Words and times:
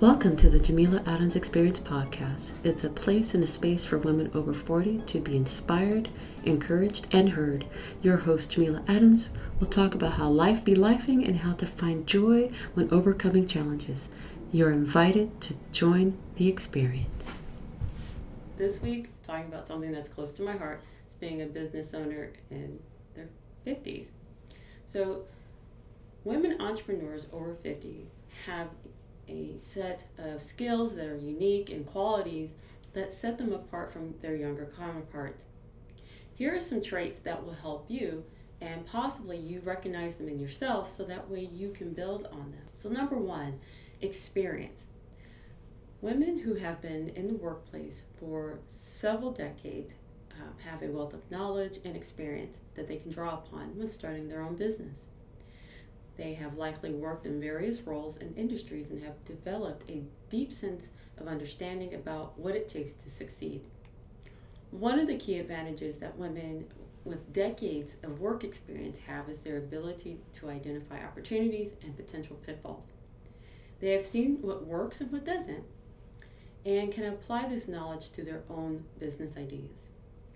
Welcome 0.00 0.36
to 0.36 0.48
the 0.48 0.60
Jameela 0.60 1.04
Adams 1.08 1.34
Experience 1.34 1.80
podcast. 1.80 2.52
It's 2.62 2.84
a 2.84 2.88
place 2.88 3.34
and 3.34 3.42
a 3.42 3.48
space 3.48 3.84
for 3.84 3.98
women 3.98 4.30
over 4.32 4.54
40 4.54 4.98
to 5.06 5.18
be 5.18 5.36
inspired, 5.36 6.08
encouraged, 6.44 7.08
and 7.10 7.30
heard. 7.30 7.66
Your 8.00 8.18
host, 8.18 8.52
Jameela 8.52 8.88
Adams, 8.88 9.30
will 9.58 9.66
talk 9.66 9.96
about 9.96 10.12
how 10.12 10.28
life 10.28 10.64
be 10.64 10.74
lifing 10.74 11.26
and 11.26 11.38
how 11.38 11.54
to 11.54 11.66
find 11.66 12.06
joy 12.06 12.52
when 12.74 12.88
overcoming 12.92 13.48
challenges. 13.48 14.08
You're 14.52 14.70
invited 14.70 15.40
to 15.40 15.56
join 15.72 16.16
the 16.36 16.46
experience. 16.46 17.40
This 18.56 18.80
week, 18.80 19.08
talking 19.24 19.46
about 19.46 19.66
something 19.66 19.90
that's 19.90 20.08
close 20.08 20.32
to 20.34 20.42
my 20.42 20.56
heart. 20.56 20.80
It's 21.06 21.16
being 21.16 21.42
a 21.42 21.46
business 21.46 21.92
owner 21.92 22.30
in 22.52 22.78
their 23.16 23.30
50s. 23.66 24.10
So, 24.84 25.24
women 26.22 26.60
entrepreneurs 26.60 27.26
over 27.32 27.56
50 27.56 28.06
have 28.46 28.68
a 29.28 29.56
set 29.58 30.06
of 30.18 30.42
skills 30.42 30.96
that 30.96 31.06
are 31.06 31.16
unique 31.16 31.70
and 31.70 31.86
qualities 31.86 32.54
that 32.94 33.12
set 33.12 33.38
them 33.38 33.52
apart 33.52 33.92
from 33.92 34.14
their 34.20 34.34
younger 34.34 34.66
counterparts. 34.76 35.46
Here 36.34 36.54
are 36.54 36.60
some 36.60 36.82
traits 36.82 37.20
that 37.20 37.44
will 37.44 37.54
help 37.54 37.86
you, 37.88 38.24
and 38.60 38.86
possibly 38.86 39.36
you 39.36 39.60
recognize 39.60 40.16
them 40.16 40.28
in 40.28 40.38
yourself 40.38 40.90
so 40.90 41.04
that 41.04 41.28
way 41.28 41.40
you 41.40 41.70
can 41.70 41.92
build 41.92 42.26
on 42.26 42.52
them. 42.52 42.68
So, 42.74 42.88
number 42.88 43.16
one, 43.16 43.60
experience. 44.00 44.88
Women 46.00 46.38
who 46.38 46.54
have 46.54 46.80
been 46.80 47.08
in 47.08 47.26
the 47.26 47.34
workplace 47.34 48.04
for 48.20 48.60
several 48.68 49.32
decades 49.32 49.96
um, 50.40 50.54
have 50.64 50.82
a 50.82 50.86
wealth 50.86 51.12
of 51.12 51.28
knowledge 51.30 51.78
and 51.84 51.96
experience 51.96 52.60
that 52.76 52.86
they 52.86 52.96
can 52.96 53.10
draw 53.10 53.34
upon 53.34 53.76
when 53.76 53.90
starting 53.90 54.28
their 54.28 54.42
own 54.42 54.54
business. 54.54 55.08
They 56.18 56.34
have 56.34 56.58
likely 56.58 56.90
worked 56.90 57.26
in 57.26 57.40
various 57.40 57.80
roles 57.82 58.16
and 58.16 58.36
industries 58.36 58.90
and 58.90 59.02
have 59.04 59.24
developed 59.24 59.88
a 59.88 60.02
deep 60.28 60.52
sense 60.52 60.90
of 61.16 61.28
understanding 61.28 61.94
about 61.94 62.38
what 62.38 62.56
it 62.56 62.68
takes 62.68 62.92
to 62.92 63.08
succeed. 63.08 63.62
One 64.72 64.98
of 64.98 65.06
the 65.06 65.16
key 65.16 65.38
advantages 65.38 65.98
that 65.98 66.18
women 66.18 66.66
with 67.04 67.32
decades 67.32 67.96
of 68.02 68.20
work 68.20 68.42
experience 68.42 68.98
have 69.06 69.28
is 69.30 69.40
their 69.40 69.56
ability 69.56 70.18
to 70.34 70.50
identify 70.50 71.02
opportunities 71.04 71.72
and 71.82 71.96
potential 71.96 72.36
pitfalls. 72.44 72.88
They 73.80 73.90
have 73.92 74.04
seen 74.04 74.42
what 74.42 74.66
works 74.66 75.00
and 75.00 75.12
what 75.12 75.24
doesn't, 75.24 75.64
and 76.66 76.92
can 76.92 77.04
apply 77.04 77.46
this 77.46 77.68
knowledge 77.68 78.10
to 78.10 78.24
their 78.24 78.42
own 78.50 78.84
business 78.98 79.36
ideas. 79.36 79.90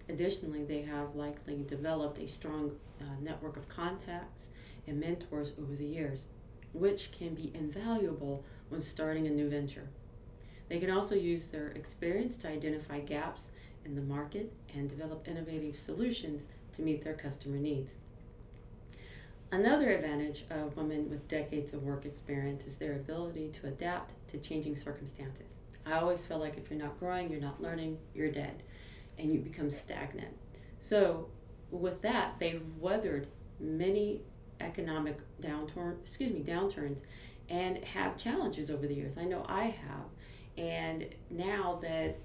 Additionally, 0.08 0.64
they 0.64 0.82
have 0.82 1.16
likely 1.16 1.64
developed 1.66 2.18
a 2.18 2.28
strong 2.28 2.76
uh, 3.00 3.04
network 3.20 3.56
of 3.56 3.68
contacts 3.68 4.48
and 4.86 5.00
mentors 5.00 5.52
over 5.58 5.74
the 5.74 5.86
years, 5.86 6.24
which 6.72 7.12
can 7.12 7.34
be 7.34 7.52
invaluable 7.54 8.44
when 8.68 8.80
starting 8.80 9.26
a 9.26 9.30
new 9.30 9.48
venture. 9.48 9.88
They 10.68 10.78
can 10.78 10.90
also 10.90 11.14
use 11.14 11.48
their 11.48 11.68
experience 11.68 12.38
to 12.38 12.48
identify 12.48 13.00
gaps 13.00 13.50
in 13.84 13.94
the 13.94 14.00
market 14.00 14.52
and 14.74 14.88
develop 14.88 15.28
innovative 15.28 15.78
solutions 15.78 16.48
to 16.72 16.82
meet 16.82 17.02
their 17.02 17.14
customer 17.14 17.58
needs. 17.58 17.94
Another 19.50 19.90
advantage 19.90 20.44
of 20.48 20.78
women 20.78 21.10
with 21.10 21.28
decades 21.28 21.74
of 21.74 21.82
work 21.82 22.06
experience 22.06 22.64
is 22.64 22.78
their 22.78 22.94
ability 22.94 23.50
to 23.50 23.66
adapt 23.66 24.14
to 24.28 24.38
changing 24.38 24.76
circumstances. 24.76 25.58
I 25.84 25.98
always 25.98 26.24
feel 26.24 26.38
like 26.38 26.56
if 26.56 26.70
you're 26.70 26.78
not 26.78 26.98
growing, 26.98 27.30
you're 27.30 27.40
not 27.40 27.60
learning, 27.60 27.98
you're 28.14 28.30
dead, 28.30 28.62
and 29.18 29.30
you 29.30 29.40
become 29.40 29.70
stagnant. 29.70 30.34
So, 30.80 31.28
with 31.70 32.00
that, 32.00 32.38
they've 32.38 32.62
weathered 32.78 33.26
many 33.60 34.22
economic 34.62 35.18
downturn, 35.40 36.00
excuse 36.00 36.32
me, 36.32 36.40
downturns, 36.40 37.02
and 37.48 37.78
have 37.84 38.16
challenges 38.16 38.70
over 38.70 38.86
the 38.86 38.94
years. 38.94 39.18
I 39.18 39.24
know 39.24 39.44
I 39.48 39.64
have, 39.64 40.06
and 40.56 41.06
now 41.30 41.78
that 41.82 42.16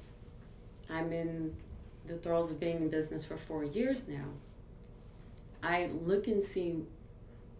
I'm 0.89 1.11
in 1.11 1.55
the 2.05 2.15
throes 2.17 2.49
of 2.52 2.59
being 2.59 2.77
in 2.77 2.89
business 2.89 3.25
for 3.25 3.38
four 3.38 3.63
years 3.63 4.08
now, 4.08 4.30
I 5.61 5.89
look 6.02 6.27
and 6.27 6.43
see 6.43 6.83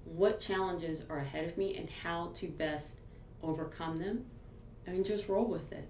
what 0.05 0.39
challenges 0.39 1.03
are 1.09 1.19
ahead 1.19 1.45
of 1.45 1.57
me 1.57 1.75
and 1.75 1.89
how 1.89 2.31
to 2.35 2.47
best 2.47 2.99
overcome 3.43 3.97
them 3.97 4.25
and 4.85 5.05
just 5.05 5.27
roll 5.27 5.45
with 5.45 5.71
it. 5.71 5.89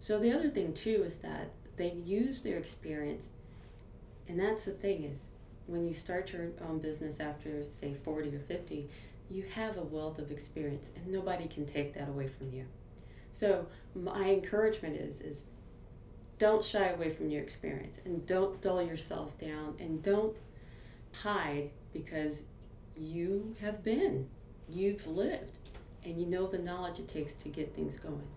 So 0.00 0.18
the 0.18 0.32
other 0.32 0.48
thing 0.48 0.72
too 0.72 1.02
is 1.04 1.18
that 1.18 1.52
they 1.76 1.92
use 1.92 2.42
their 2.42 2.58
experience 2.58 3.30
and 4.28 4.38
that's 4.38 4.64
the 4.64 4.72
thing 4.72 5.04
is 5.04 5.28
when 5.66 5.84
you 5.84 5.94
start 5.94 6.32
your 6.32 6.48
own 6.66 6.78
business 6.78 7.20
after 7.20 7.64
say 7.70 7.94
40 7.94 8.36
or 8.36 8.40
50 8.40 8.88
you 9.30 9.44
have 9.54 9.76
a 9.76 9.82
wealth 9.82 10.18
of 10.18 10.30
experience 10.30 10.90
and 10.94 11.06
nobody 11.06 11.46
can 11.46 11.66
take 11.66 11.94
that 11.94 12.08
away 12.08 12.28
from 12.28 12.52
you. 12.52 12.66
So 13.32 13.66
my 13.94 14.30
encouragement 14.30 14.96
is 14.96 15.20
is 15.20 15.44
don't 16.38 16.64
shy 16.64 16.88
away 16.88 17.10
from 17.10 17.30
your 17.30 17.42
experience 17.42 18.00
and 18.04 18.26
don't 18.26 18.60
dull 18.60 18.82
yourself 18.82 19.38
down 19.38 19.76
and 19.78 20.02
don't 20.02 20.36
hide 21.22 21.70
because 21.92 22.44
you 22.96 23.54
have 23.60 23.82
been 23.82 24.28
you've 24.68 25.06
lived 25.06 25.58
and 26.04 26.20
you 26.20 26.26
know 26.26 26.46
the 26.46 26.58
knowledge 26.58 26.98
it 26.98 27.08
takes 27.08 27.34
to 27.34 27.48
get 27.48 27.74
things 27.74 27.98
going. 27.98 28.28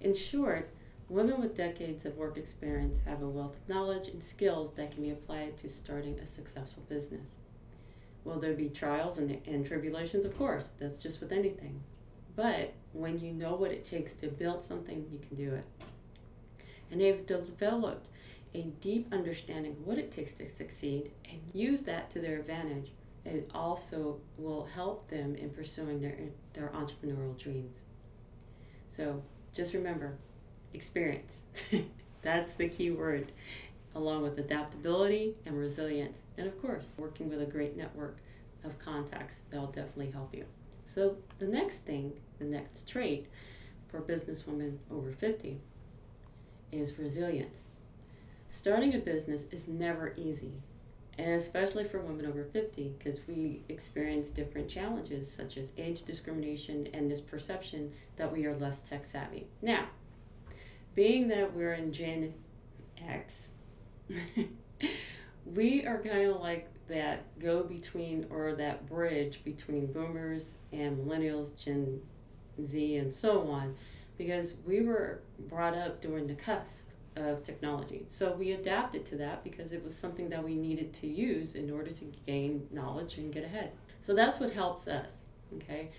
In 0.00 0.14
short 0.14 0.70
Women 1.08 1.40
with 1.40 1.56
decades 1.56 2.04
of 2.04 2.18
work 2.18 2.36
experience 2.36 3.00
have 3.06 3.22
a 3.22 3.28
wealth 3.28 3.56
of 3.56 3.68
knowledge 3.68 4.08
and 4.08 4.22
skills 4.22 4.72
that 4.72 4.90
can 4.90 5.02
be 5.02 5.10
applied 5.10 5.56
to 5.58 5.68
starting 5.68 6.18
a 6.18 6.26
successful 6.26 6.82
business. 6.86 7.38
Will 8.24 8.38
there 8.38 8.52
be 8.52 8.68
trials 8.68 9.16
and, 9.16 9.40
and 9.46 9.66
tribulations? 9.66 10.26
Of 10.26 10.36
course, 10.36 10.72
that's 10.78 11.02
just 11.02 11.22
with 11.22 11.32
anything. 11.32 11.80
But 12.36 12.74
when 12.92 13.18
you 13.20 13.32
know 13.32 13.54
what 13.54 13.72
it 13.72 13.86
takes 13.86 14.12
to 14.14 14.28
build 14.28 14.62
something, 14.62 15.06
you 15.10 15.18
can 15.18 15.34
do 15.34 15.54
it. 15.54 15.64
And 16.90 17.00
they've 17.00 17.24
developed 17.24 18.08
a 18.54 18.62
deep 18.62 19.12
understanding 19.12 19.72
of 19.72 19.86
what 19.86 19.98
it 19.98 20.12
takes 20.12 20.32
to 20.32 20.48
succeed 20.48 21.12
and 21.30 21.40
use 21.54 21.82
that 21.84 22.10
to 22.10 22.20
their 22.20 22.38
advantage. 22.38 22.92
It 23.24 23.50
also 23.54 24.20
will 24.36 24.66
help 24.74 25.08
them 25.08 25.34
in 25.34 25.50
pursuing 25.50 26.02
their, 26.02 26.16
their 26.52 26.68
entrepreneurial 26.68 27.38
dreams. 27.38 27.84
So 28.90 29.22
just 29.54 29.72
remember 29.72 30.18
experience. 30.74 31.42
That's 32.22 32.52
the 32.52 32.68
key 32.68 32.90
word, 32.90 33.32
along 33.94 34.22
with 34.22 34.38
adaptability 34.38 35.34
and 35.46 35.58
resilience. 35.58 36.22
And 36.36 36.46
of 36.46 36.60
course, 36.60 36.94
working 36.98 37.28
with 37.28 37.40
a 37.40 37.46
great 37.46 37.76
network 37.76 38.18
of 38.64 38.78
contacts, 38.78 39.40
that'll 39.50 39.66
definitely 39.66 40.10
help 40.10 40.34
you. 40.34 40.44
So, 40.84 41.16
the 41.38 41.46
next 41.46 41.80
thing, 41.80 42.14
the 42.38 42.44
next 42.44 42.88
trait 42.88 43.26
for 43.88 44.00
businesswomen 44.00 44.78
over 44.90 45.12
50 45.12 45.60
is 46.72 46.98
resilience. 46.98 47.64
Starting 48.48 48.94
a 48.94 48.98
business 48.98 49.44
is 49.50 49.68
never 49.68 50.14
easy, 50.16 50.54
and 51.18 51.32
especially 51.32 51.84
for 51.84 51.98
women 51.98 52.24
over 52.24 52.44
50 52.44 52.94
because 52.98 53.20
we 53.26 53.62
experience 53.68 54.30
different 54.30 54.68
challenges 54.68 55.30
such 55.30 55.56
as 55.56 55.72
age 55.76 56.02
discrimination 56.04 56.86
and 56.94 57.10
this 57.10 57.20
perception 57.20 57.92
that 58.16 58.32
we 58.32 58.46
are 58.46 58.56
less 58.56 58.80
tech 58.80 59.04
savvy. 59.04 59.46
Now, 59.60 59.88
being 60.98 61.28
that 61.28 61.54
we're 61.54 61.74
in 61.74 61.92
Gen 61.92 62.34
X, 63.06 63.50
we 65.46 65.86
are 65.86 66.02
kind 66.02 66.28
of 66.28 66.40
like 66.40 66.68
that 66.88 67.38
go 67.38 67.62
between 67.62 68.26
or 68.30 68.54
that 68.54 68.84
bridge 68.88 69.44
between 69.44 69.92
boomers 69.92 70.56
and 70.72 70.98
millennials, 70.98 71.56
Gen 71.64 72.00
Z, 72.64 72.96
and 72.96 73.14
so 73.14 73.46
on, 73.48 73.76
because 74.16 74.56
we 74.66 74.80
were 74.80 75.22
brought 75.38 75.76
up 75.76 76.02
during 76.02 76.26
the 76.26 76.34
cusp 76.34 76.88
of 77.14 77.44
technology. 77.44 78.02
So 78.08 78.32
we 78.32 78.50
adapted 78.50 79.06
to 79.06 79.16
that 79.18 79.44
because 79.44 79.72
it 79.72 79.84
was 79.84 79.94
something 79.94 80.30
that 80.30 80.42
we 80.42 80.56
needed 80.56 80.92
to 80.94 81.06
use 81.06 81.54
in 81.54 81.70
order 81.70 81.92
to 81.92 82.12
gain 82.26 82.66
knowledge 82.72 83.18
and 83.18 83.32
get 83.32 83.44
ahead. 83.44 83.70
So 84.00 84.16
that's 84.16 84.40
what 84.40 84.52
helps 84.52 84.88
us. 84.88 85.22
Okay. 85.58 85.92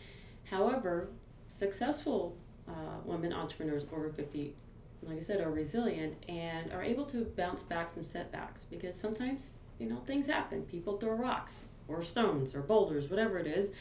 However, 0.49 1.07
successful 1.47 2.35
uh, 2.67 2.99
women 3.05 3.31
entrepreneurs 3.31 3.85
over 3.93 4.09
50 4.09 4.55
like 5.03 5.17
I 5.17 5.21
said, 5.21 5.41
are 5.41 5.49
resilient 5.49 6.23
and 6.27 6.71
are 6.71 6.83
able 6.83 7.05
to 7.05 7.23
bounce 7.23 7.63
back 7.63 7.93
from 7.93 8.03
setbacks 8.03 8.65
because 8.65 8.99
sometimes, 8.99 9.53
you 9.77 9.89
know, 9.89 10.01
things 10.05 10.27
happen. 10.27 10.63
People 10.63 10.97
throw 10.97 11.13
rocks 11.13 11.65
or 11.87 12.03
stones 12.03 12.53
or 12.53 12.61
boulders, 12.61 13.09
whatever 13.09 13.39
it 13.39 13.47
is, 13.47 13.71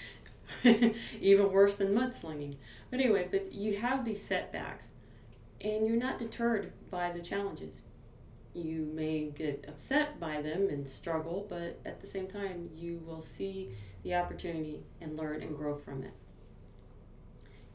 even 1.21 1.53
worse 1.53 1.77
than 1.77 1.95
mudslinging. 1.95 2.57
But 2.91 3.01
anyway, 3.01 3.29
but 3.31 3.53
you 3.53 3.79
have 3.79 4.05
these 4.05 4.23
setbacks 4.23 4.89
and 5.61 5.87
you're 5.87 5.97
not 5.97 6.19
deterred 6.19 6.73
by 6.91 7.11
the 7.11 7.21
challenges. 7.21 7.83
You 8.55 8.91
may 8.95 9.27
get 9.27 9.67
upset 9.69 10.19
by 10.19 10.41
them 10.41 10.69
and 10.69 10.89
struggle, 10.89 11.47
but 11.49 11.81
at 11.85 12.01
the 12.01 12.07
same 12.07 12.27
time, 12.27 12.71
you 12.73 13.03
will 13.05 13.21
see 13.21 13.71
the 14.03 14.15
opportunity 14.15 14.85
and 15.01 15.17
learn 15.17 15.43
and 15.43 15.57
grow 15.57 15.77
from 15.77 16.03
it. 16.03 16.13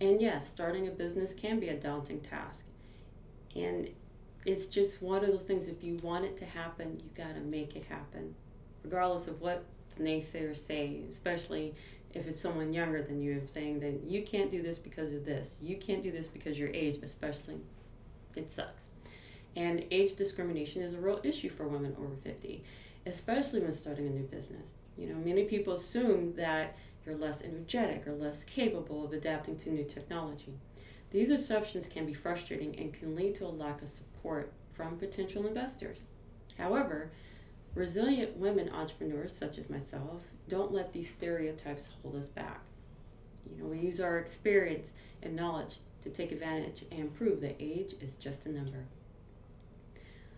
And 0.01 0.19
yes, 0.19 0.50
starting 0.50 0.88
a 0.88 0.92
business 0.92 1.34
can 1.34 1.60
be 1.60 1.69
a 1.69 1.80
daunting 1.80 2.22
task 2.22 2.66
and 3.55 3.89
it's 4.45 4.67
just 4.67 5.01
one 5.01 5.23
of 5.23 5.31
those 5.31 5.44
things, 5.44 5.67
if 5.67 5.83
you 5.83 5.97
want 6.03 6.25
it 6.25 6.38
to 6.38 6.45
happen, 6.45 6.97
you 6.97 7.09
got 7.15 7.35
to 7.35 7.41
make 7.41 7.75
it 7.75 7.85
happen, 7.85 8.35
regardless 8.83 9.27
of 9.27 9.41
what 9.41 9.63
the 9.95 10.03
naysayers 10.03 10.57
say, 10.57 11.00
especially 11.07 11.73
if 12.13 12.27
it's 12.27 12.39
someone 12.39 12.73
younger 12.73 13.01
than 13.01 13.21
you, 13.21 13.41
saying 13.45 13.79
that 13.79 14.03
you 14.03 14.21
can't 14.21 14.51
do 14.51 14.61
this 14.61 14.77
because 14.77 15.13
of 15.13 15.25
this, 15.25 15.59
you 15.61 15.77
can't 15.77 16.03
do 16.03 16.11
this 16.11 16.27
because 16.27 16.59
your 16.59 16.69
age, 16.69 17.00
especially, 17.01 17.57
it 18.35 18.51
sucks. 18.51 18.88
And 19.56 19.85
age 19.91 20.15
discrimination 20.15 20.81
is 20.81 20.94
a 20.94 20.99
real 20.99 21.19
issue 21.23 21.49
for 21.49 21.67
women 21.67 21.95
over 21.99 22.15
50, 22.23 22.63
especially 23.06 23.61
when 23.61 23.71
starting 23.71 24.07
a 24.07 24.09
new 24.09 24.23
business. 24.23 24.73
You 24.97 25.07
know, 25.07 25.15
many 25.15 25.44
people 25.44 25.73
assume 25.73 26.35
that 26.35 26.75
you're 27.06 27.15
less 27.15 27.41
energetic 27.44 28.07
or 28.07 28.13
less 28.13 28.44
capable 28.44 29.06
of 29.06 29.13
adapting 29.13 29.57
to 29.57 29.71
new 29.71 29.83
technology. 29.83 30.53
These 31.13 31.30
assumptions 31.30 31.88
can 31.88 32.07
be 32.07 32.13
frustrating 32.13 32.77
and 32.77 32.92
can 32.92 33.15
lead 33.15 33.36
to 33.36 33.45
a 33.45 33.48
lack 33.48 33.83
of 33.83 33.88
support 33.88 34.51
from 34.74 34.98
potential 34.98 35.45
investors. 35.45 36.06
However, 36.57 37.12
resilient 37.75 38.36
women 38.36 38.69
entrepreneurs, 38.69 39.31
such 39.31 39.60
as 39.60 39.69
myself, 39.69 40.24
don't 40.50 40.74
let 40.74 40.92
these 40.92 41.13
stereotypes 41.13 41.92
hold 42.01 42.15
us 42.15 42.27
back. 42.27 42.62
You 43.45 43.62
know, 43.62 43.69
we 43.69 43.77
use 43.77 44.01
our 44.01 44.18
experience 44.18 44.94
and 45.21 45.36
knowledge 45.36 45.77
to 46.01 46.10
take 46.10 46.31
advantage 46.31 46.83
and 46.92 47.13
prove 47.13 47.42
that 47.42 47.57
age 47.59 47.94
is 48.01 48.16
just 48.16 48.48
a 48.48 48.51
number. 48.51 48.86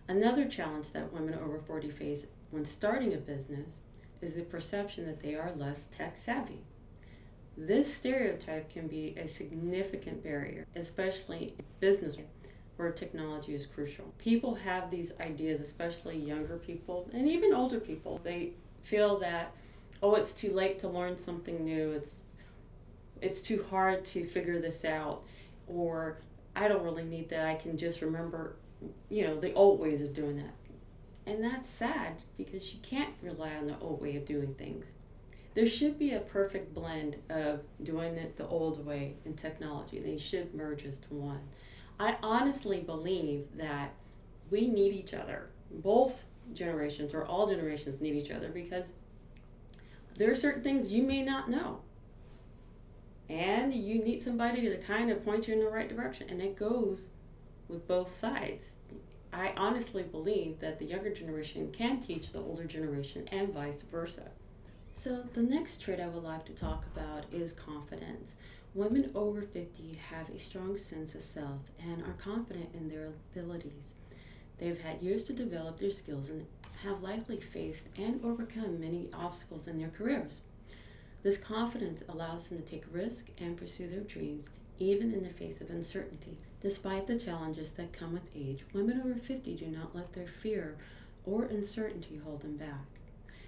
Another 0.06 0.44
challenge 0.44 0.90
that 0.92 1.12
women 1.12 1.34
over 1.34 1.58
40 1.58 1.88
face 1.88 2.26
when 2.50 2.66
starting 2.66 3.14
a 3.14 3.16
business 3.16 3.78
is 4.20 4.34
the 4.34 4.42
perception 4.42 5.06
that 5.06 5.20
they 5.20 5.34
are 5.34 5.52
less 5.52 5.86
tech 5.86 6.18
savvy. 6.18 6.60
This 7.56 7.94
stereotype 7.94 8.70
can 8.70 8.86
be 8.86 9.14
a 9.16 9.26
significant 9.26 10.22
barrier, 10.22 10.66
especially 10.76 11.54
in 11.58 11.64
business 11.80 12.18
where 12.76 12.92
technology 12.92 13.54
is 13.54 13.66
crucial. 13.66 14.12
People 14.18 14.56
have 14.56 14.90
these 14.90 15.12
ideas, 15.18 15.60
especially 15.60 16.16
younger 16.18 16.56
people 16.56 17.08
and 17.14 17.26
even 17.26 17.54
older 17.54 17.80
people. 17.80 18.20
They 18.22 18.52
feel 18.82 19.18
that, 19.20 19.52
oh, 20.02 20.14
it's 20.16 20.34
too 20.34 20.52
late 20.52 20.78
to 20.80 20.88
learn 20.88 21.16
something 21.18 21.64
new. 21.64 21.92
It's 21.92 22.18
it's 23.22 23.40
too 23.40 23.64
hard 23.70 24.04
to 24.04 24.26
figure 24.26 24.58
this 24.58 24.84
out, 24.84 25.22
or 25.66 26.18
I 26.54 26.68
don't 26.68 26.82
really 26.82 27.04
need 27.04 27.30
that. 27.30 27.48
I 27.48 27.54
can 27.54 27.78
just 27.78 28.02
remember, 28.02 28.56
you 29.08 29.26
know, 29.26 29.40
the 29.40 29.54
old 29.54 29.80
ways 29.80 30.02
of 30.02 30.12
doing 30.12 30.36
that. 30.36 30.54
And 31.26 31.42
that's 31.42 31.68
sad 31.68 32.22
because 32.36 32.74
you 32.74 32.80
can't 32.82 33.14
rely 33.22 33.54
on 33.54 33.66
the 33.66 33.78
old 33.80 34.02
way 34.02 34.16
of 34.16 34.26
doing 34.26 34.54
things. 34.54 34.92
There 35.56 35.66
should 35.66 35.98
be 35.98 36.12
a 36.12 36.20
perfect 36.20 36.74
blend 36.74 37.16
of 37.30 37.62
doing 37.82 38.16
it 38.16 38.36
the 38.36 38.46
old 38.46 38.84
way 38.84 39.14
and 39.24 39.38
technology. 39.38 39.98
They 39.98 40.18
should 40.18 40.54
merge 40.54 40.84
as 40.84 40.98
to 40.98 41.14
one. 41.14 41.48
I 41.98 42.18
honestly 42.22 42.80
believe 42.80 43.46
that 43.56 43.94
we 44.50 44.68
need 44.68 44.92
each 44.92 45.14
other. 45.14 45.48
Both 45.70 46.24
generations 46.52 47.14
or 47.14 47.24
all 47.24 47.46
generations 47.46 48.02
need 48.02 48.16
each 48.16 48.30
other 48.30 48.50
because 48.50 48.92
there 50.16 50.30
are 50.30 50.34
certain 50.34 50.62
things 50.62 50.92
you 50.92 51.02
may 51.02 51.22
not 51.22 51.48
know. 51.48 51.80
And 53.30 53.72
you 53.72 53.98
need 53.98 54.20
somebody 54.20 54.60
to 54.60 54.76
kind 54.76 55.10
of 55.10 55.24
point 55.24 55.48
you 55.48 55.54
in 55.54 55.60
the 55.60 55.70
right 55.70 55.88
direction. 55.88 56.28
And 56.28 56.42
it 56.42 56.54
goes 56.54 57.08
with 57.66 57.88
both 57.88 58.10
sides. 58.10 58.74
I 59.32 59.54
honestly 59.56 60.02
believe 60.02 60.60
that 60.60 60.78
the 60.78 60.84
younger 60.84 61.14
generation 61.14 61.72
can 61.72 62.00
teach 62.00 62.32
the 62.32 62.40
older 62.40 62.64
generation 62.64 63.26
and 63.32 63.54
vice 63.54 63.80
versa. 63.80 64.32
So, 64.98 65.24
the 65.34 65.42
next 65.42 65.82
trait 65.82 66.00
I 66.00 66.08
would 66.08 66.24
like 66.24 66.46
to 66.46 66.54
talk 66.54 66.86
about 66.86 67.24
is 67.30 67.52
confidence. 67.52 68.32
Women 68.74 69.10
over 69.14 69.42
50 69.42 70.00
have 70.10 70.30
a 70.30 70.38
strong 70.38 70.78
sense 70.78 71.14
of 71.14 71.20
self 71.20 71.60
and 71.78 72.02
are 72.02 72.16
confident 72.16 72.70
in 72.72 72.88
their 72.88 73.10
abilities. 73.34 73.92
They've 74.56 74.80
had 74.80 75.02
years 75.02 75.24
to 75.24 75.34
develop 75.34 75.78
their 75.78 75.90
skills 75.90 76.30
and 76.30 76.46
have 76.82 77.02
likely 77.02 77.38
faced 77.38 77.90
and 77.98 78.24
overcome 78.24 78.80
many 78.80 79.10
obstacles 79.12 79.68
in 79.68 79.78
their 79.78 79.90
careers. 79.90 80.40
This 81.22 81.36
confidence 81.36 82.02
allows 82.08 82.48
them 82.48 82.62
to 82.62 82.64
take 82.64 82.84
risks 82.90 83.30
and 83.38 83.58
pursue 83.58 83.88
their 83.88 84.00
dreams 84.00 84.48
even 84.78 85.12
in 85.12 85.22
the 85.22 85.28
face 85.28 85.60
of 85.60 85.68
uncertainty. 85.68 86.38
Despite 86.62 87.06
the 87.06 87.18
challenges 87.18 87.72
that 87.72 87.92
come 87.92 88.14
with 88.14 88.30
age, 88.34 88.64
women 88.72 89.02
over 89.02 89.16
50 89.16 89.56
do 89.56 89.66
not 89.66 89.94
let 89.94 90.14
their 90.14 90.26
fear 90.26 90.78
or 91.26 91.44
uncertainty 91.44 92.16
hold 92.24 92.40
them 92.40 92.56
back. 92.56 92.86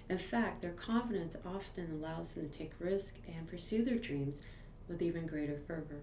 In 0.09 0.17
fact, 0.17 0.61
their 0.61 0.71
confidence 0.71 1.35
often 1.45 1.91
allows 1.91 2.33
them 2.33 2.49
to 2.49 2.57
take 2.57 2.71
risks 2.79 3.19
and 3.27 3.47
pursue 3.47 3.83
their 3.83 3.99
dreams 3.99 4.41
with 4.87 5.03
even 5.03 5.27
greater 5.27 5.59
fervor. 5.67 6.01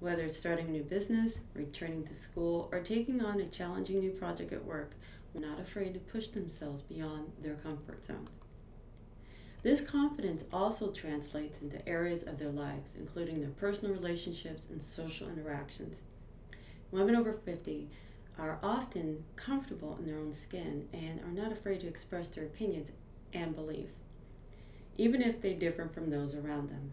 Whether 0.00 0.24
it's 0.24 0.36
starting 0.36 0.66
a 0.66 0.72
new 0.72 0.82
business, 0.82 1.40
returning 1.54 2.02
to 2.04 2.14
school, 2.14 2.68
or 2.72 2.80
taking 2.80 3.22
on 3.22 3.40
a 3.40 3.46
challenging 3.46 4.00
new 4.00 4.10
project 4.10 4.52
at 4.52 4.64
work, 4.64 4.94
they're 5.32 5.48
not 5.48 5.60
afraid 5.60 5.94
to 5.94 6.00
push 6.00 6.26
themselves 6.26 6.82
beyond 6.82 7.30
their 7.40 7.54
comfort 7.54 8.04
zone. 8.04 8.28
This 9.62 9.80
confidence 9.80 10.44
also 10.52 10.90
translates 10.90 11.62
into 11.62 11.88
areas 11.88 12.24
of 12.24 12.40
their 12.40 12.50
lives, 12.50 12.96
including 12.98 13.40
their 13.40 13.50
personal 13.50 13.94
relationships 13.94 14.66
and 14.68 14.82
social 14.82 15.28
interactions. 15.28 16.00
Women 16.90 17.14
over 17.14 17.32
50 17.32 17.88
are 18.36 18.58
often 18.60 19.22
comfortable 19.36 19.96
in 20.00 20.06
their 20.06 20.18
own 20.18 20.32
skin 20.32 20.88
and 20.92 21.20
are 21.20 21.30
not 21.30 21.52
afraid 21.52 21.80
to 21.80 21.86
express 21.86 22.30
their 22.30 22.44
opinions 22.44 22.90
and 23.32 23.54
beliefs, 23.54 24.00
even 24.96 25.22
if 25.22 25.40
they 25.40 25.54
differ 25.54 25.88
from 25.88 26.10
those 26.10 26.34
around 26.34 26.70
them. 26.70 26.92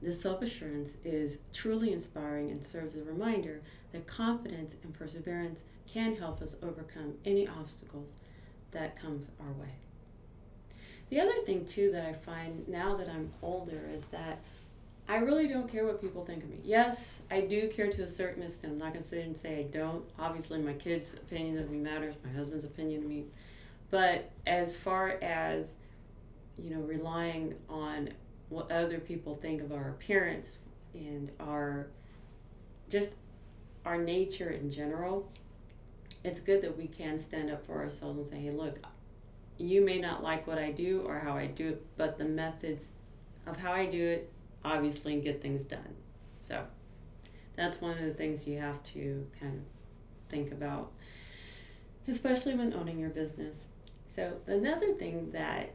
This 0.00 0.20
self 0.20 0.42
assurance 0.42 0.96
is 1.04 1.40
truly 1.52 1.92
inspiring 1.92 2.50
and 2.50 2.64
serves 2.64 2.94
as 2.94 3.02
a 3.02 3.10
reminder 3.10 3.62
that 3.92 4.06
confidence 4.06 4.76
and 4.82 4.94
perseverance 4.94 5.64
can 5.92 6.16
help 6.16 6.40
us 6.40 6.56
overcome 6.62 7.14
any 7.24 7.48
obstacles 7.48 8.14
that 8.70 9.00
comes 9.00 9.30
our 9.40 9.52
way. 9.52 9.74
The 11.10 11.20
other 11.20 11.40
thing 11.44 11.64
too 11.64 11.90
that 11.92 12.06
I 12.06 12.12
find 12.12 12.68
now 12.68 12.94
that 12.96 13.08
I'm 13.08 13.32
older 13.42 13.88
is 13.92 14.06
that 14.08 14.40
I 15.08 15.16
really 15.16 15.48
don't 15.48 15.70
care 15.72 15.86
what 15.86 16.02
people 16.02 16.22
think 16.22 16.44
of 16.44 16.50
me. 16.50 16.58
Yes, 16.62 17.22
I 17.30 17.40
do 17.40 17.68
care 17.68 17.90
to 17.90 18.02
a 18.02 18.08
certain 18.08 18.42
extent. 18.42 18.74
I'm 18.74 18.78
not 18.78 18.92
going 18.92 19.02
to 19.02 19.08
sit 19.08 19.24
and 19.24 19.34
say 19.34 19.60
I 19.60 19.62
don't. 19.62 20.04
Obviously, 20.18 20.58
my 20.58 20.74
kids' 20.74 21.14
opinion 21.14 21.58
of 21.58 21.70
me 21.70 21.78
matters. 21.78 22.14
My 22.22 22.30
husband's 22.30 22.66
opinion 22.66 23.04
of 23.04 23.08
me 23.08 23.24
but 23.90 24.30
as 24.46 24.76
far 24.76 25.18
as, 25.22 25.74
you 26.56 26.70
know, 26.70 26.80
relying 26.80 27.54
on 27.68 28.10
what 28.48 28.70
other 28.70 28.98
people 28.98 29.34
think 29.34 29.62
of 29.62 29.72
our 29.72 29.90
appearance 29.90 30.58
and 30.94 31.30
our 31.38 31.88
just 32.88 33.14
our 33.84 33.98
nature 33.98 34.50
in 34.50 34.70
general, 34.70 35.30
it's 36.24 36.40
good 36.40 36.62
that 36.62 36.76
we 36.76 36.86
can 36.86 37.18
stand 37.18 37.50
up 37.50 37.64
for 37.64 37.80
ourselves 37.80 38.18
and 38.18 38.26
say, 38.26 38.38
hey, 38.38 38.50
look, 38.50 38.78
you 39.58 39.84
may 39.84 39.98
not 39.98 40.22
like 40.22 40.46
what 40.46 40.58
I 40.58 40.70
do 40.70 41.02
or 41.06 41.18
how 41.18 41.36
I 41.36 41.46
do 41.46 41.68
it, 41.68 41.86
but 41.96 42.18
the 42.18 42.24
methods 42.24 42.88
of 43.46 43.58
how 43.58 43.72
I 43.72 43.86
do 43.86 44.04
it 44.04 44.32
obviously 44.64 45.20
get 45.20 45.40
things 45.40 45.64
done. 45.64 45.94
So 46.40 46.64
that's 47.56 47.80
one 47.80 47.92
of 47.92 48.00
the 48.00 48.14
things 48.14 48.46
you 48.46 48.58
have 48.58 48.82
to 48.84 49.26
kind 49.40 49.54
of 49.54 49.62
think 50.28 50.52
about, 50.52 50.92
especially 52.06 52.54
when 52.54 52.72
owning 52.72 52.98
your 52.98 53.10
business. 53.10 53.66
So 54.08 54.38
another 54.46 54.92
thing 54.94 55.30
that 55.32 55.74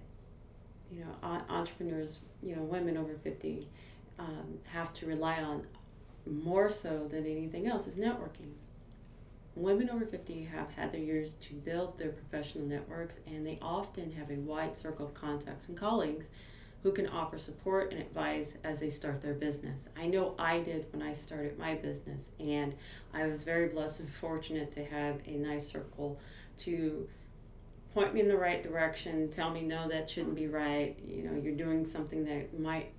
you 0.92 1.02
know 1.06 1.42
entrepreneurs, 1.50 2.20
you 2.42 2.56
know 2.56 2.63
women 2.63 2.98
over 2.98 3.16
fifty, 3.24 3.68
um, 4.20 4.60
have 4.66 4.94
to 4.94 5.06
rely 5.06 5.42
on 5.42 5.66
more 6.25 6.70
so 6.70 7.08
than 7.08 7.25
anything 7.25 7.68
else 7.68 7.88
is 7.88 7.98
networking. 7.98 8.54
Women 9.56 9.90
over 9.90 10.06
50 10.06 10.46
have 10.46 10.72
had 10.72 10.92
their 10.92 11.02
years 11.02 11.36
to 11.36 11.54
build 11.54 11.98
their 11.98 12.10
professional 12.10 12.66
networks, 12.66 13.20
and 13.28 13.46
they 13.46 13.60
often 13.62 14.13
have 14.13 14.32
a 14.32 14.36
wide 14.36 14.75
circle 14.75 15.06
of 15.06 15.13
contacts 15.13 15.68
and 15.70 15.78
colleagues 15.78 16.28
who 16.82 16.92
can 16.92 17.08
offer 17.08 17.38
support 17.38 17.92
and 17.94 18.02
advice 18.02 18.58
as 18.63 18.80
they 18.80 18.90
start 18.90 19.22
their 19.22 19.34
business. 19.34 19.88
I 19.96 20.08
know 20.08 20.36
I 20.40 20.60
did 20.60 20.88
when 20.92 21.02
I 21.02 21.13
started 21.13 21.58
my 21.58 21.75
business, 21.75 22.32
and 22.40 22.75
I 23.13 23.25
was 23.28 23.44
very 23.44 23.68
blessed 23.68 24.02
and 24.02 24.10
fortunate 24.10 24.72
to 24.74 24.84
have 24.84 25.22
a 25.25 25.32
nice 25.32 25.68
circle 25.68 26.20
to 26.60 27.08
point 27.94 28.14
me 28.14 28.22
in 28.22 28.28
the 28.28 28.38
right 28.38 28.64
direction, 28.64 29.30
tell 29.30 29.52
me 29.52 29.62
no, 29.62 29.88
that 29.88 30.10
shouldn't 30.10 30.36
be 30.36 30.48
right. 30.48 30.98
You 31.06 31.24
know, 31.24 31.40
you're 31.40 31.56
doing 31.56 31.86
something 31.86 32.26
that 32.26 32.60
might 32.60 32.92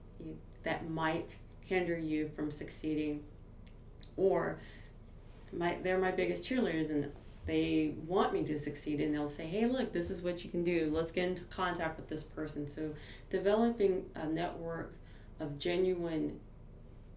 that 0.62 0.88
might 0.88 1.36
hinder 1.66 1.98
you 1.98 2.30
from 2.34 2.50
succeeding, 2.50 3.24
or 4.16 4.60
my 5.52 5.78
they're 5.82 5.98
my 5.98 6.10
biggest 6.10 6.48
cheerleaders 6.48 6.90
and 6.90 7.12
they 7.46 7.94
want 8.06 8.32
me 8.32 8.42
to 8.42 8.58
succeed 8.58 9.00
and 9.00 9.14
they'll 9.14 9.28
say 9.28 9.44
hey 9.44 9.66
look 9.66 9.92
this 9.92 10.10
is 10.10 10.22
what 10.22 10.44
you 10.44 10.50
can 10.50 10.64
do. 10.64 10.90
Let's 10.92 11.12
get 11.12 11.28
into 11.28 11.42
contact 11.44 11.98
with 11.98 12.08
this 12.08 12.22
person. 12.22 12.68
So 12.68 12.94
developing 13.30 14.06
a 14.14 14.26
network 14.26 14.94
of 15.40 15.58
genuine 15.58 16.40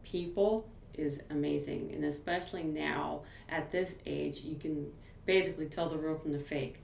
people 0.03 0.69
is 0.93 1.21
amazing. 1.29 1.91
And 1.93 2.03
especially 2.03 2.63
now 2.63 3.21
at 3.47 3.71
this 3.71 3.97
age 4.05 4.41
you 4.41 4.55
can 4.55 4.91
basically 5.25 5.67
tell 5.67 5.89
the 5.89 5.97
real 5.97 6.17
from 6.17 6.31
the 6.31 6.39
fake 6.39 6.81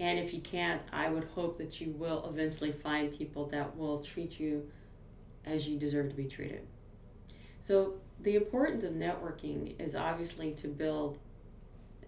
and 0.00 0.18
if 0.18 0.32
you 0.32 0.40
can't, 0.40 0.82
I 0.92 1.10
would 1.10 1.24
hope 1.34 1.58
that 1.58 1.78
you 1.80 1.90
will 1.92 2.26
eventually 2.28 2.72
find 2.72 3.16
people 3.16 3.44
that 3.48 3.76
will 3.76 3.98
treat 3.98 4.40
you 4.40 4.70
as 5.44 5.68
you 5.68 5.78
deserve 5.78 6.08
to 6.08 6.16
be 6.16 6.24
treated. 6.24 6.66
So, 7.60 7.94
the 8.18 8.34
importance 8.34 8.82
of 8.82 8.92
networking 8.92 9.78
is 9.78 9.94
obviously 9.94 10.52
to 10.52 10.68
build 10.68 11.18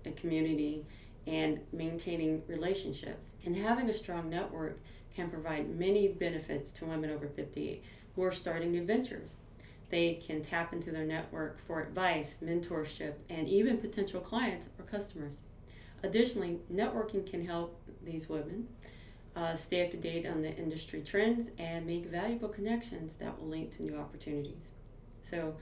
a 0.05 0.11
community 0.11 0.87
and 1.27 1.61
maintaining 1.73 2.43
relationships. 2.47 3.35
And 3.45 3.57
having 3.57 3.89
a 3.89 3.93
strong 3.93 4.29
network 4.29 4.81
can 5.15 5.31
provide 5.31 5.69
many 5.69 6.09
benefits 6.09 6.73
to 6.73 6.87
women 6.87 7.11
over 7.11 7.29
50 7.29 7.83
who 8.15 8.23
are 8.23 8.33
starting 8.33 8.73
new 8.73 8.85
ventures. 8.85 9.37
They 9.91 10.15
can 10.15 10.41
tap 10.41 10.73
into 10.73 10.91
their 10.91 11.05
network 11.05 11.61
for 11.67 11.83
advice, 11.83 12.39
mentorship, 12.43 13.15
and 13.29 13.47
even 13.49 13.79
potential 13.79 14.21
clients 14.21 14.71
or 14.79 14.85
customers. 14.85 15.43
Additionally, 16.03 16.59
networking 16.73 17.29
can 17.29 17.47
help 17.47 17.81
these 18.05 18.29
women 18.29 18.69
uh, 19.35 19.55
stay 19.55 19.85
up 19.85 19.91
to 19.93 19.97
date 19.97 20.27
on 20.27 20.43
the 20.43 20.55
industry 20.55 21.01
trends 21.01 21.51
and 21.59 21.87
make 21.87 22.07
valuable 22.07 22.49
connections 22.49 23.17
that 23.17 23.41
will 23.41 23.49
lead 23.49 23.73
to 23.73 23.83
new 23.83 23.97
opportunities. 23.97 24.71
So, 25.23 25.57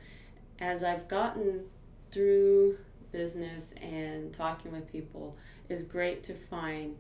as 0.59 0.83
I've 0.83 1.09
gotten 1.09 1.65
through 2.11 2.79
business 3.13 3.75
and 3.81 4.33
talking 4.33 4.73
with 4.73 4.91
people, 4.91 5.37
is 5.69 5.85
great 5.85 6.25
to 6.25 6.35
find 6.35 6.97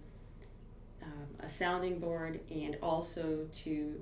um, 1.02 1.26
a 1.40 1.48
sounding 1.48 1.98
board 1.98 2.40
and 2.50 2.76
also 2.82 3.46
to 3.64 4.00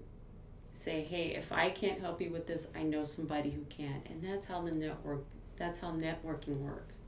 say, 0.73 1.03
hey, 1.03 1.35
if 1.35 1.53
I 1.53 1.71
can't 1.71 2.01
help 2.01 2.21
you 2.21 2.31
with 2.31 2.47
this, 2.47 2.69
I 2.77 2.83
know 2.83 3.05
somebody 3.05 3.51
who 3.51 3.65
can. 3.69 4.03
And 4.07 4.23
that's 4.23 4.47
how 4.47 4.63
the 4.63 4.73
network 4.73 5.25
that's 5.57 5.81
how 5.81 5.91
networking 5.91 6.61
works. 6.61 6.99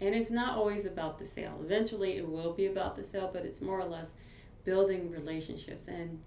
And 0.00 0.14
it's 0.14 0.30
not 0.30 0.56
always 0.56 0.86
about 0.86 1.18
the 1.18 1.26
sale. 1.26 1.60
Eventually 1.62 2.16
it 2.16 2.26
will 2.28 2.52
be 2.52 2.66
about 2.66 2.96
the 2.96 3.04
sale, 3.04 3.30
but 3.32 3.44
it's 3.44 3.60
more 3.60 3.78
or 3.78 3.84
less 3.84 4.14
building 4.64 5.10
relationships. 5.10 5.88
And 5.88 6.20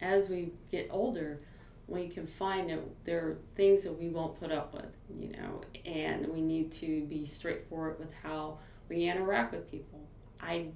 as 0.00 0.28
we 0.28 0.52
get 0.70 0.88
older, 0.90 1.40
we 1.86 2.08
can 2.08 2.26
find 2.26 2.70
that 2.70 2.80
there 3.04 3.18
are 3.26 3.38
things 3.54 3.84
that 3.84 3.98
we 3.98 4.08
won't 4.08 4.38
put 4.38 4.52
up 4.52 4.74
with, 4.74 4.96
you 5.10 5.28
know, 5.28 5.62
and 5.84 6.28
we 6.28 6.40
need 6.40 6.70
to 6.72 7.04
be 7.04 7.24
straightforward 7.24 7.98
with 7.98 8.12
how 8.22 8.58
we 8.88 9.08
interact 9.08 9.52
with 9.52 9.70
people. 9.70 10.00
I 10.40 10.68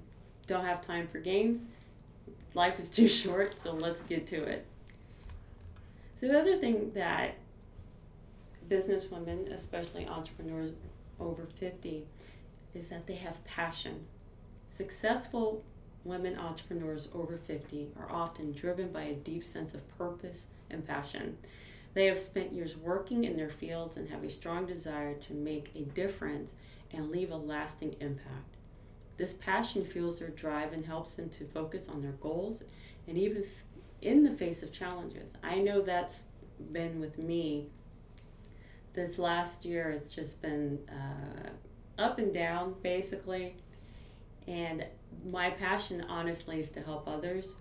don't 0.47 0.65
have 0.65 0.81
time 0.81 1.07
for 1.07 1.19
games. 1.19 1.65
Life 2.53 2.79
is 2.79 2.89
too 2.89 3.07
short, 3.21 3.59
so 3.59 3.73
let's 3.73 4.01
get 4.03 4.27
to 4.27 4.43
it. 4.43 4.65
So 6.19 6.27
the 6.27 6.39
other 6.39 6.57
thing 6.57 6.91
that 6.93 7.35
businesswomen, 8.69 9.51
especially 9.51 10.07
entrepreneurs 10.07 10.71
over 11.19 11.45
50, 11.45 12.05
is 12.73 12.89
that 12.89 13.07
they 13.07 13.15
have 13.15 13.43
passion. 13.45 14.05
Successful 14.69 15.63
women 16.03 16.37
entrepreneurs 16.37 17.07
over 17.13 17.37
50 17.37 17.89
are 17.97 18.11
often 18.11 18.51
driven 18.51 18.91
by 18.91 19.03
a 19.03 19.13
deep 19.13 19.43
sense 19.43 19.73
of 19.73 19.97
purpose 19.97 20.47
and 20.69 20.85
passion. 20.85 21.37
They 21.93 22.07
have 22.07 22.17
spent 22.17 22.53
years 22.53 22.75
working 22.75 23.23
in 23.23 23.37
their 23.37 23.49
fields 23.49 23.97
and 23.97 24.09
have 24.09 24.23
a 24.23 24.29
strong 24.29 24.65
desire 24.65 25.13
to 25.13 25.33
make 25.33 25.71
a 25.75 25.83
difference 25.83 26.53
and 26.91 27.11
leave 27.11 27.31
a 27.31 27.37
lasting 27.37 27.95
impact. 27.99 28.57
This 29.17 29.33
passion 29.33 29.85
fuels 29.85 30.19
their 30.19 30.29
drive 30.29 30.73
and 30.73 30.85
helps 30.85 31.15
them 31.15 31.29
to 31.29 31.45
focus 31.45 31.87
on 31.87 32.01
their 32.01 32.13
goals 32.13 32.63
and 33.07 33.17
even 33.17 33.45
in 34.01 34.23
the 34.23 34.31
face 34.31 34.63
of 34.63 34.71
challenges. 34.71 35.33
I 35.43 35.59
know 35.59 35.81
that's 35.81 36.23
been 36.71 36.99
with 36.99 37.17
me 37.17 37.67
this 38.93 39.19
last 39.19 39.65
year. 39.65 39.91
It's 39.91 40.13
just 40.13 40.41
been 40.41 40.79
uh, 40.89 42.01
up 42.01 42.19
and 42.19 42.33
down, 42.33 42.75
basically. 42.81 43.55
And 44.47 44.85
my 45.25 45.51
passion, 45.51 46.05
honestly, 46.07 46.59
is 46.59 46.69
to 46.71 46.81
help 46.81 47.07
others 47.07 47.55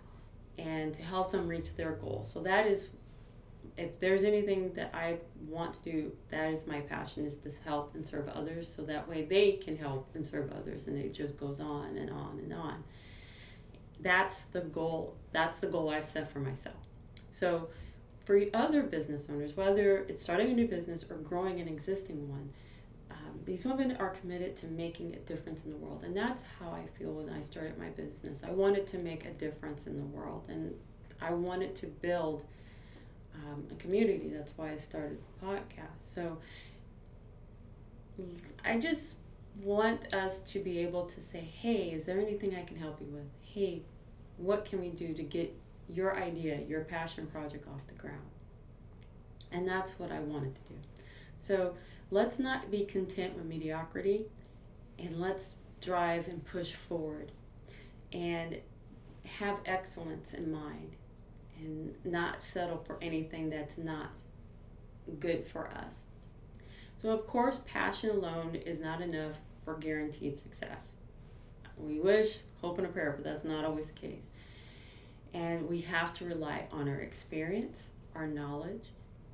and 0.58 0.94
to 0.94 1.02
help 1.02 1.30
them 1.30 1.48
reach 1.48 1.76
their 1.76 1.92
goals. 1.92 2.32
So 2.32 2.42
that 2.42 2.66
is, 2.66 2.90
if 3.76 4.00
there's 4.00 4.24
anything 4.24 4.72
that 4.74 4.90
I 4.94 5.18
want 5.48 5.74
to 5.74 5.90
do, 5.90 6.12
that 6.30 6.52
is 6.52 6.66
my 6.66 6.80
passion 6.80 7.24
is 7.24 7.36
to 7.38 7.50
help 7.64 7.94
and 7.94 8.06
serve 8.06 8.28
others. 8.28 8.72
So 8.72 8.82
that 8.82 9.08
way 9.08 9.24
they 9.24 9.52
can 9.52 9.76
help 9.76 10.10
and 10.14 10.26
serve 10.26 10.52
others, 10.52 10.88
and 10.88 10.98
it 10.98 11.14
just 11.14 11.36
goes 11.38 11.60
on 11.60 11.96
and 11.96 12.10
on 12.10 12.40
and 12.42 12.52
on 12.52 12.84
that's 14.02 14.44
the 14.46 14.60
goal 14.60 15.16
that's 15.32 15.60
the 15.60 15.66
goal 15.66 15.90
i've 15.90 16.08
set 16.08 16.30
for 16.30 16.40
myself 16.40 16.74
so 17.30 17.68
for 18.24 18.40
other 18.54 18.82
business 18.82 19.28
owners 19.30 19.56
whether 19.56 19.98
it's 20.08 20.22
starting 20.22 20.50
a 20.50 20.54
new 20.54 20.66
business 20.66 21.04
or 21.08 21.16
growing 21.16 21.60
an 21.60 21.68
existing 21.68 22.28
one 22.28 22.50
um, 23.12 23.40
these 23.44 23.64
women 23.64 23.96
are 23.98 24.10
committed 24.10 24.56
to 24.56 24.66
making 24.66 25.14
a 25.14 25.18
difference 25.18 25.64
in 25.64 25.70
the 25.70 25.76
world. 25.76 26.02
And 26.04 26.16
that's 26.16 26.44
how 26.58 26.70
i 26.70 26.86
feel 26.98 27.12
when 27.12 27.28
i 27.28 27.40
started 27.40 27.78
my 27.78 27.88
business. 27.88 28.42
I 28.44 28.50
wanted 28.50 28.86
to 28.88 28.98
make 28.98 29.24
a 29.24 29.30
difference 29.30 29.86
in 29.86 29.96
the 29.96 30.04
world 30.04 30.46
and 30.48 30.74
i 31.20 31.32
wanted 31.32 31.74
to 31.76 31.86
build 31.86 32.44
um, 33.34 33.64
a 33.70 33.74
community. 33.76 34.30
That's 34.32 34.56
why 34.56 34.72
i 34.72 34.76
started 34.76 35.18
the 35.40 35.46
podcast. 35.46 36.02
So 36.02 36.38
i 38.64 38.78
just 38.78 39.16
want 39.60 40.14
us 40.14 40.40
to 40.40 40.58
be 40.58 40.78
able 40.78 41.06
to 41.06 41.20
say, 41.20 41.40
hey, 41.40 41.90
is 41.90 42.06
there 42.06 42.18
anything 42.18 42.54
I 42.54 42.62
can 42.62 42.76
help 42.76 43.00
you 43.00 43.08
with? 43.08 43.26
Hey, 43.42 43.82
what 44.38 44.64
can 44.64 44.80
we 44.80 44.88
do 44.88 45.12
to 45.12 45.22
get 45.22 45.54
your 45.88 46.16
idea, 46.16 46.60
your 46.66 46.82
passion 46.82 47.26
project 47.26 47.66
off 47.68 47.86
the 47.86 47.94
ground? 47.94 48.30
And 49.50 49.68
that's 49.68 49.98
what 49.98 50.10
I 50.10 50.20
wanted 50.20 50.54
to 50.56 50.62
do. 50.62 50.74
So 51.38 51.74
let's 52.10 52.38
not 52.38 52.70
be 52.70 52.84
content 52.84 53.36
with 53.36 53.44
mediocrity 53.44 54.26
and 54.98 55.20
let's 55.20 55.56
drive 55.80 56.28
and 56.28 56.44
push 56.44 56.74
forward 56.74 57.32
and 58.12 58.58
have 59.38 59.60
excellence 59.66 60.32
in 60.34 60.50
mind 60.50 60.92
and 61.58 61.94
not 62.04 62.40
settle 62.40 62.78
for 62.78 62.98
anything 63.02 63.50
that's 63.50 63.78
not 63.78 64.10
good 65.18 65.46
for 65.46 65.68
us. 65.68 66.04
So, 66.98 67.10
of 67.10 67.26
course, 67.26 67.60
passion 67.66 68.10
alone 68.10 68.54
is 68.54 68.80
not 68.80 69.00
enough 69.00 69.38
for 69.64 69.74
guaranteed 69.74 70.36
success. 70.36 70.92
We 71.76 71.98
wish, 71.98 72.38
hope, 72.60 72.78
and 72.78 72.86
a 72.86 72.90
prayer, 72.90 73.12
but 73.16 73.24
that's 73.24 73.44
not 73.44 73.64
always 73.64 73.86
the 73.86 73.98
case. 73.98 74.28
And 75.34 75.68
we 75.68 75.80
have 75.82 76.12
to 76.14 76.24
rely 76.24 76.66
on 76.70 76.88
our 76.88 77.00
experience, 77.00 77.90
our 78.14 78.26
knowledge, 78.26 78.88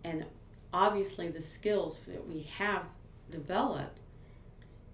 and 0.04 0.26
obviously 0.72 1.28
the 1.28 1.42
skills 1.42 2.00
that 2.06 2.28
we 2.28 2.42
have 2.58 2.84
developed 3.30 3.98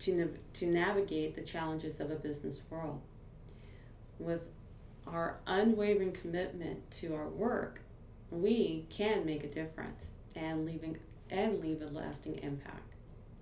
to, 0.01 0.35
to 0.55 0.67
navigate 0.67 1.35
the 1.35 1.43
challenges 1.43 2.01
of 2.01 2.11
a 2.11 2.17
business 2.17 2.61
world. 2.71 3.01
With 4.19 4.49
our 5.07 5.39
unwavering 5.47 6.13
commitment 6.13 6.91
to 6.93 7.15
our 7.15 7.29
work, 7.29 7.81
we 8.31 8.87
can 8.91 9.27
make 9.27 9.45
a 9.45 9.49
difference 9.49 10.11
and 10.35 10.65
leaving 10.65 10.99
and 11.31 11.61
leave 11.61 11.83
a 11.83 11.87
lasting 11.87 12.39
impact. 12.39 12.95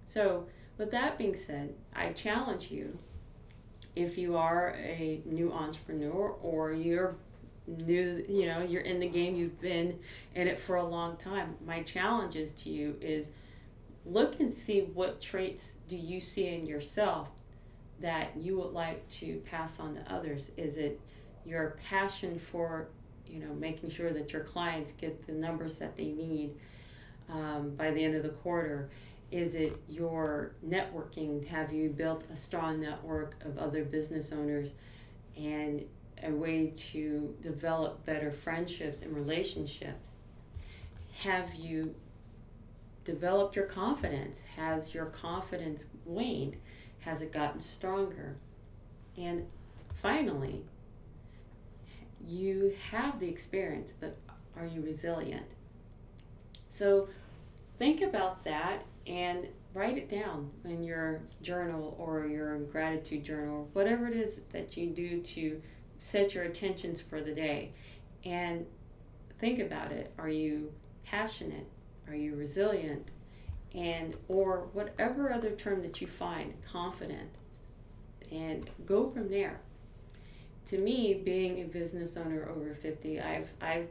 So, 0.07 0.47
with 0.78 0.90
that 0.90 1.19
being 1.19 1.37
said, 1.37 1.75
I 1.95 2.12
challenge 2.12 2.71
you 2.71 2.99
if 3.95 4.16
you 4.16 4.37
are 4.37 4.71
a 4.71 5.21
new 5.25 5.52
entrepreneur 5.52 6.31
or 6.42 6.73
you're 6.73 7.16
new, 7.66 8.25
you 8.28 8.47
know, 8.47 8.62
you're 8.62 8.83
in 8.83 8.99
the 8.99 9.09
game, 9.09 9.37
you've 9.37 9.61
been 9.61 9.99
in 10.35 10.49
it 10.49 10.59
for 10.59 10.76
a 10.76 10.85
long 10.85 11.16
time. 11.16 11.57
My 11.64 11.83
challenge 11.83 12.37
is 12.37 12.52
to 12.54 12.71
you 12.71 12.97
is 13.00 13.31
look 14.04 14.40
and 14.40 14.52
see 14.52 14.81
what 14.81 15.21
traits 15.21 15.75
do 15.88 15.97
you 15.97 16.21
see 16.21 16.49
in 16.49 16.66
yourself 16.66 17.31
that 18.00 18.37
you 18.37 18.59
would 18.59 18.73
like 18.73 19.07
to 19.09 19.37
pass 19.49 19.78
on 19.78 19.95
to 19.95 20.12
others. 20.12 20.50
Is 20.57 20.76
it 20.76 21.00
your 21.45 21.78
passion 21.88 22.38
for, 22.38 22.88
you 23.26 23.38
know, 23.38 23.54
making 23.54 23.90
sure 23.90 24.12
that 24.12 24.33
your 24.33 24.42
clients 24.42 24.92
get 24.92 25.26
the 25.26 25.33
numbers 25.33 25.78
that 25.78 25.97
they 25.97 26.11
need 26.11 26.57
um, 27.31 27.75
by 27.76 27.90
the 27.92 28.04
end 28.04 28.16
of 28.16 28.25
the 28.25 28.31
quarter? 28.31 28.90
Is 29.31 29.54
it 29.54 29.81
your 29.88 30.52
networking? 30.66 31.47
Have 31.47 31.73
you 31.73 31.90
built 31.90 32.25
a 32.31 32.37
strong 32.37 32.81
network 32.81 33.37
of 33.45 33.57
other 33.57 33.85
business 33.85 34.33
owners 34.33 34.75
and 35.37 35.85
a 36.22 36.30
way 36.30 36.72
to 36.90 37.36
develop 37.42 38.04
better 38.04 38.30
friendships 38.30 39.02
and 39.02 39.14
relationships? 39.14 40.10
Have 41.20 41.54
you 41.54 41.94
developed 43.04 43.56
your 43.56 43.66
confidence? 43.66 44.44
Has 44.56 44.94
your 44.94 45.06
confidence 45.06 45.86
waned? 46.04 46.56
Has 47.00 47.22
it 47.22 47.32
gotten 47.32 47.60
stronger? 47.60 48.36
And 49.16 49.46
finally, 49.94 50.64
you 52.24 52.74
have 52.90 53.20
the 53.20 53.28
experience, 53.28 53.92
but 53.92 54.16
are 54.56 54.66
you 54.66 54.80
resilient? 54.80 55.54
So 56.68 57.08
think 57.78 58.00
about 58.00 58.44
that 58.44 58.84
and 59.06 59.48
write 59.74 59.98
it 59.98 60.08
down 60.08 60.50
in 60.64 60.82
your 60.82 61.22
journal 61.40 61.96
or 61.98 62.26
your 62.26 62.58
gratitude 62.58 63.24
journal, 63.24 63.68
whatever 63.72 64.06
it 64.06 64.14
is 64.14 64.42
that 64.52 64.76
you 64.76 64.88
do 64.88 65.20
to 65.20 65.60
set 66.02 66.35
your 66.35 66.42
intentions 66.42 67.00
for 67.00 67.21
the 67.21 67.32
day. 67.32 67.71
And 68.25 68.66
think 69.38 69.61
about 69.61 69.92
it. 69.92 70.12
Are 70.18 70.28
you 70.28 70.73
passionate? 71.04 71.68
Are 72.09 72.14
you 72.14 72.35
resilient? 72.35 73.12
And 73.73 74.16
or 74.26 74.68
whatever 74.73 75.32
other 75.32 75.52
term 75.52 75.82
that 75.82 76.00
you 76.00 76.09
find, 76.09 76.54
confident. 76.71 77.30
And 78.32 78.68
go 78.85 79.11
from 79.11 79.28
there. 79.28 79.61
To 80.66 80.78
me, 80.78 81.14
being 81.14 81.61
a 81.61 81.64
business 81.64 82.16
owner 82.16 82.49
over 82.49 82.75
50, 82.75 83.21
I've 83.21 83.52
I've 83.61 83.88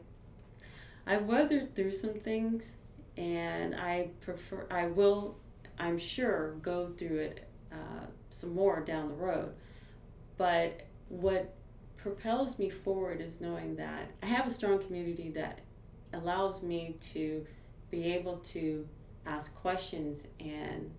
I've 1.08 1.24
weathered 1.24 1.75
through 1.75 1.94
some 1.94 2.15
things 2.15 2.77
and 3.18 3.74
I 3.74 4.10
prefer 4.20 4.68
I 4.70 4.88
will 4.88 5.38
I'm 5.80 5.98
sure 5.98 6.56
go 6.62 6.89
through 6.98 7.20
it 7.20 7.48
uh, 7.72 8.08
some 8.30 8.53
more 8.53 8.82
down 8.82 9.08
the 9.10 9.15
road. 9.15 9.53
But 10.38 10.82
what 11.08 11.56
propels 12.01 12.58
me 12.58 12.70
forward 12.70 13.22
is 13.22 13.39
knowing 13.39 13.75
that 13.75 14.12
I 14.24 14.25
have 14.25 14.48
a 14.48 14.50
strong 14.50 14.79
community 14.79 15.29
that 15.31 15.60
allows 16.13 16.63
me 16.63 16.98
to 17.13 17.46
be 17.89 18.13
able 18.13 18.38
to 18.38 18.88
ask 19.25 19.55
questions 19.55 20.27
and 20.39 20.91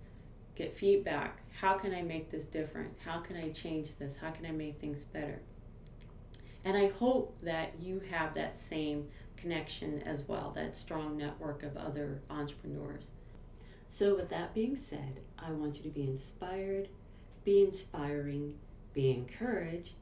get 0.54 0.72
feedback. 0.72 1.40
How 1.60 1.74
can 1.74 1.92
I 1.92 2.02
make 2.02 2.30
this 2.30 2.46
different? 2.46 2.98
How 3.04 3.18
can 3.18 3.36
I 3.36 3.50
change 3.50 3.96
this? 3.96 4.18
How 4.18 4.30
can 4.30 4.46
I 4.46 4.52
make 4.52 4.78
things 4.78 5.04
better? 5.04 5.40
And 6.64 6.76
I 6.76 6.88
hope 6.88 7.36
that 7.42 7.72
you 7.80 8.02
have 8.10 8.34
that 8.34 8.54
same 8.54 9.08
connection 9.36 10.00
as 10.02 10.22
well, 10.28 10.52
that 10.54 10.76
strong 10.76 11.16
network 11.16 11.64
of 11.64 11.76
other 11.76 12.22
entrepreneurs. 12.30 13.10
So, 13.88 14.14
with 14.14 14.30
that 14.30 14.54
being 14.54 14.76
said, 14.76 15.20
I 15.38 15.50
want 15.50 15.76
you 15.76 15.82
to 15.82 15.90
be 15.90 16.04
inspired, 16.04 16.88
be 17.44 17.62
inspiring, 17.62 18.54
be 18.94 19.10
encouraged, 19.10 19.96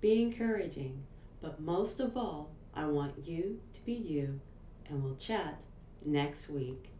be 0.00 0.22
encouraging, 0.22 1.04
but 1.40 1.60
most 1.60 2.00
of 2.00 2.16
all, 2.16 2.50
I 2.74 2.86
want 2.86 3.24
you 3.24 3.60
to 3.74 3.84
be 3.84 3.92
you, 3.92 4.40
and 4.88 5.02
we'll 5.02 5.16
chat 5.16 5.62
next 6.04 6.48
week. 6.48 6.90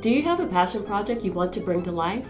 Do 0.00 0.10
you 0.10 0.22
have 0.22 0.40
a 0.40 0.46
passion 0.46 0.82
project 0.82 1.24
you 1.24 1.32
want 1.32 1.52
to 1.54 1.60
bring 1.60 1.82
to 1.84 1.92
life? 1.92 2.26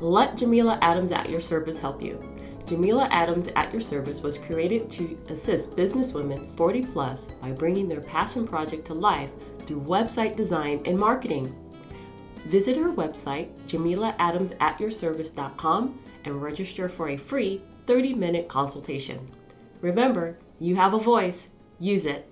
Let 0.00 0.36
Jameela 0.36 0.78
Adams 0.82 1.12
at 1.12 1.30
your 1.30 1.40
service 1.40 1.78
help 1.78 2.02
you. 2.02 2.20
Jameela 2.66 3.08
Adams 3.10 3.48
at 3.56 3.72
Your 3.72 3.80
Service 3.80 4.22
was 4.22 4.38
created 4.38 4.88
to 4.90 5.18
assist 5.28 5.76
businesswomen 5.76 6.56
40 6.56 6.86
plus 6.86 7.28
by 7.40 7.50
bringing 7.52 7.88
their 7.88 8.00
passion 8.00 8.46
project 8.46 8.84
to 8.86 8.94
life 8.94 9.30
through 9.66 9.82
website 9.82 10.36
design 10.36 10.80
and 10.84 10.96
marketing. 10.98 11.54
Visit 12.46 12.76
her 12.76 12.92
website, 12.92 13.50
jameelaadamsatyourservice.com, 13.66 15.98
and 16.24 16.42
register 16.42 16.88
for 16.88 17.10
a 17.10 17.16
free 17.16 17.60
30 17.86 18.14
minute 18.14 18.48
consultation. 18.48 19.28
Remember, 19.80 20.38
you 20.58 20.76
have 20.76 20.94
a 20.94 20.98
voice, 20.98 21.50
use 21.78 22.06
it. 22.06 22.31